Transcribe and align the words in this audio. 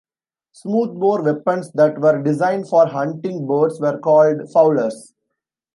Smoothbore 0.53 1.21
weapons 1.21 1.69
that 1.75 2.01
were 2.01 2.23
designed 2.23 2.67
for 2.67 2.87
hunting 2.87 3.45
birds 3.45 3.79
were 3.79 3.99
called 3.99 4.51
fowlers. 4.51 5.13